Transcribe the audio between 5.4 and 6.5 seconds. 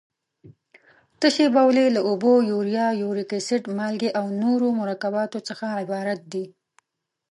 څخه عبارت دي.